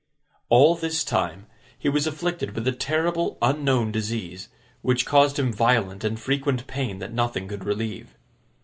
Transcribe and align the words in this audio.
All 0.49 0.73
this 0.73 1.03
time, 1.03 1.45
he 1.77 1.87
was 1.87 2.07
afflicted 2.07 2.55
with 2.55 2.67
a 2.67 2.71
terrible 2.71 3.37
unknown 3.39 3.91
disease, 3.91 4.49
which 4.81 5.05
caused 5.05 5.37
him 5.37 5.53
violent 5.53 6.03
and 6.03 6.19
frequent 6.19 6.65
pain 6.65 6.97
that 6.97 7.13
nothing 7.13 7.47
could 7.47 7.63
relieve. 7.63 8.15